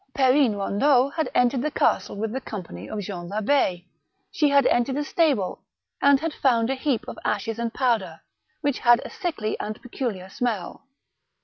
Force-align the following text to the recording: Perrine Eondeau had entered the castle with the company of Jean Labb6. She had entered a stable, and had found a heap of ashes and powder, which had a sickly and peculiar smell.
Perrine 0.15 0.55
Eondeau 0.55 1.09
had 1.09 1.29
entered 1.35 1.61
the 1.61 1.69
castle 1.69 2.15
with 2.15 2.31
the 2.31 2.41
company 2.41 2.89
of 2.89 3.01
Jean 3.01 3.29
Labb6. 3.29 3.83
She 4.31 4.49
had 4.49 4.65
entered 4.65 4.97
a 4.97 5.03
stable, 5.03 5.61
and 6.01 6.19
had 6.19 6.33
found 6.33 6.71
a 6.71 6.73
heap 6.73 7.07
of 7.07 7.19
ashes 7.23 7.59
and 7.59 7.71
powder, 7.71 8.19
which 8.61 8.79
had 8.79 8.99
a 9.05 9.11
sickly 9.11 9.59
and 9.59 9.79
peculiar 9.79 10.27
smell. 10.27 10.87